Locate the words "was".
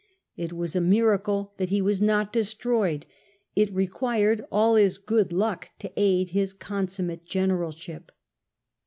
0.51-0.75, 1.79-2.01